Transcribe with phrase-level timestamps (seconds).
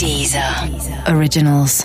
[0.00, 0.42] Deezer
[1.14, 1.84] Originals.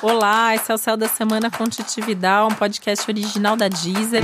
[0.00, 4.22] Olá, esse é o Céu da Semana com Titividade, um podcast original da Deezer.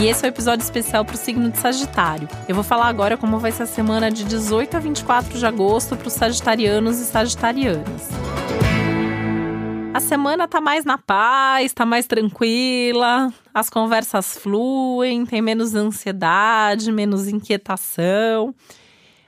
[0.00, 2.28] E esse é o um episódio especial para o signo de Sagitário.
[2.48, 5.96] Eu vou falar agora como vai ser a semana de 18 a 24 de agosto
[5.96, 8.10] para os sagitarianos e sagitarianas.
[9.92, 16.92] A semana tá mais na paz, tá mais tranquila, as conversas fluem, tem menos ansiedade,
[16.92, 18.54] menos inquietação.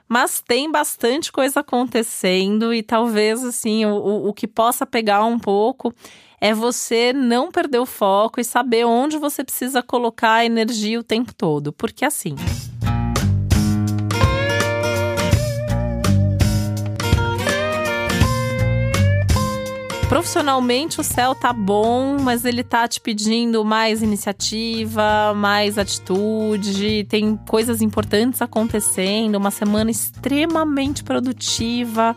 [0.09, 5.95] Mas tem bastante coisa acontecendo e talvez assim, o, o que possa pegar um pouco
[6.41, 11.05] é você não perder o foco e saber onde você precisa colocar a energia o
[11.05, 11.73] tempo todo.
[11.73, 12.35] Porque assim,
[20.23, 27.37] Profissionalmente o céu tá bom, mas ele tá te pedindo mais iniciativa, mais atitude, tem
[27.49, 32.15] coisas importantes acontecendo, uma semana extremamente produtiva.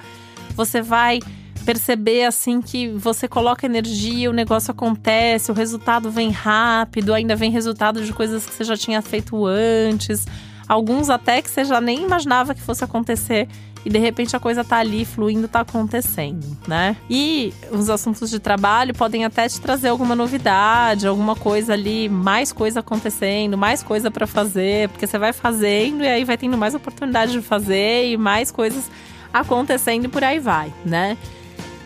[0.55, 1.17] Você vai
[1.65, 7.49] perceber assim que você coloca energia, o negócio acontece, o resultado vem rápido, ainda vem
[7.49, 10.27] resultado de coisas que você já tinha feito antes.
[10.67, 13.47] Alguns até que você já nem imaginava que fosse acontecer
[13.85, 16.97] e de repente a coisa tá ali fluindo, tá acontecendo, né?
[17.08, 22.52] E os assuntos de trabalho podem até te trazer alguma novidade, alguma coisa ali, mais
[22.52, 26.73] coisa acontecendo, mais coisa para fazer, porque você vai fazendo e aí vai tendo mais
[26.73, 28.89] oportunidade de fazer e mais coisas
[29.31, 31.16] acontecendo e por aí vai, né?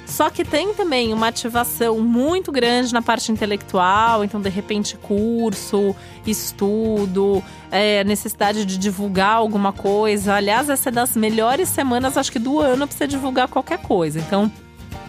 [0.10, 5.96] Só que tem também uma ativação muito grande na parte intelectual, então de repente curso,
[6.26, 10.34] estudo, é, necessidade de divulgar alguma coisa.
[10.34, 14.20] Aliás, essa é das melhores semanas, acho que do ano para você divulgar qualquer coisa.
[14.20, 14.52] Então,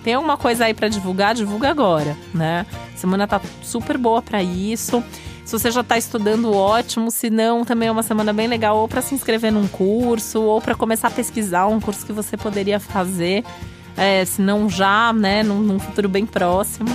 [0.05, 2.67] tem alguma coisa aí para divulgar, divulga agora, né?
[2.95, 5.03] Semana tá super boa para isso.
[5.45, 7.11] Se você já está estudando, ótimo.
[7.11, 10.61] Se não, também é uma semana bem legal ou para se inscrever num curso ou
[10.61, 13.45] para começar a pesquisar um curso que você poderia fazer
[14.01, 16.89] é, se não já, né, num, num futuro bem próximo.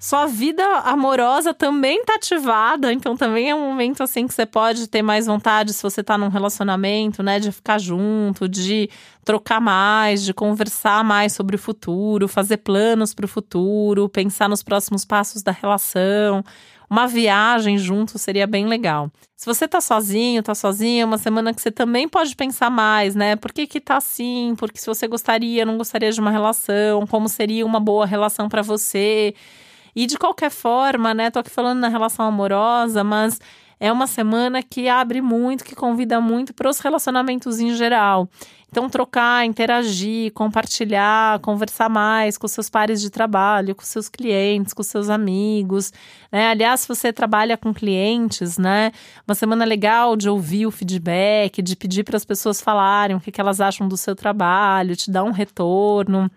[0.00, 4.88] Sua vida amorosa também tá ativada, então também é um momento assim que você pode
[4.88, 8.90] ter mais vontade se você tá num relacionamento, né, de ficar junto, de
[9.24, 14.62] trocar mais, de conversar mais sobre o futuro, fazer planos para o futuro, pensar nos
[14.62, 16.44] próximos passos da relação
[16.88, 19.10] uma viagem junto seria bem legal.
[19.36, 23.14] Se você tá sozinho, tá sozinha, é uma semana que você também pode pensar mais,
[23.14, 23.36] né?
[23.36, 24.54] Por que que tá assim?
[24.58, 28.62] Porque se você gostaria, não gostaria de uma relação, como seria uma boa relação para
[28.62, 29.34] você?
[29.94, 33.38] E de qualquer forma, né, tô aqui falando na relação amorosa, mas
[33.78, 38.28] é uma semana que abre muito, que convida muito para os relacionamentos em geral.
[38.74, 44.82] Então, trocar, interagir, compartilhar, conversar mais com seus pares de trabalho, com seus clientes, com
[44.82, 45.92] seus amigos.
[46.32, 46.48] Né?
[46.48, 48.90] Aliás, se você trabalha com clientes, né?
[49.28, 53.30] Uma semana legal de ouvir o feedback, de pedir para as pessoas falarem o que,
[53.30, 56.28] que elas acham do seu trabalho, te dar um retorno.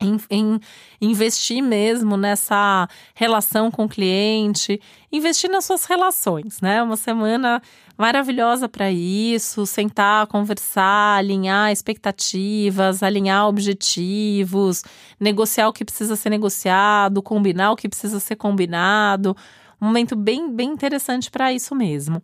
[0.00, 0.60] Em, em,
[1.00, 6.82] investir mesmo nessa relação com o cliente, investir nas suas relações, né?
[6.82, 7.62] Uma semana
[7.96, 14.82] maravilhosa para isso, sentar, conversar, alinhar expectativas, alinhar objetivos,
[15.18, 19.36] negociar o que precisa ser negociado, combinar o que precisa ser combinado.
[19.80, 22.22] Um momento bem, bem interessante para isso mesmo.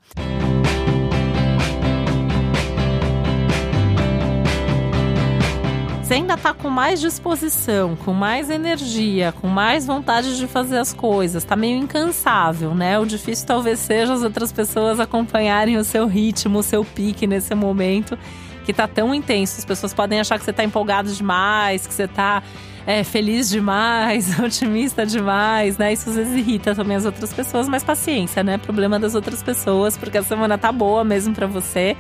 [6.11, 10.93] Você ainda tá com mais disposição, com mais energia, com mais vontade de fazer as
[10.93, 12.99] coisas, tá meio incansável, né?
[12.99, 17.55] O difícil talvez seja as outras pessoas acompanharem o seu ritmo, o seu pique nesse
[17.55, 18.19] momento
[18.65, 19.59] que tá tão intenso.
[19.59, 22.43] As pessoas podem achar que você tá empolgado demais, que você tá
[22.85, 25.93] é, feliz demais, otimista demais, né?
[25.93, 28.59] Isso às vezes irrita também as outras pessoas, mas paciência, né?
[28.59, 31.97] Problema das outras pessoas, porque a semana tá boa mesmo para você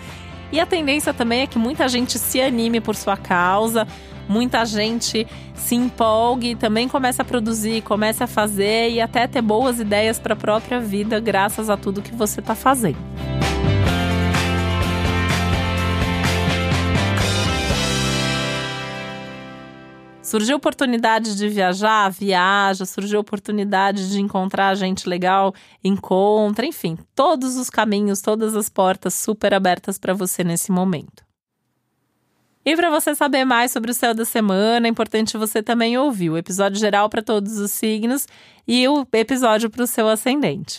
[0.52, 3.86] e a tendência também é que muita gente se anime por sua causa,
[4.28, 9.78] muita gente se empolgue, também comece a produzir, comece a fazer e até ter boas
[9.78, 13.29] ideias para a própria vida, graças a tudo que você está fazendo.
[20.30, 22.86] Surgiu oportunidade de viajar, viaja.
[22.86, 26.64] Surgiu oportunidade de encontrar gente legal, encontra.
[26.64, 31.24] Enfim, todos os caminhos, todas as portas super abertas para você nesse momento.
[32.64, 36.30] E para você saber mais sobre o céu da semana, é importante você também ouvir
[36.30, 38.28] o episódio geral para todos os signos
[38.68, 40.78] e o episódio para o seu ascendente.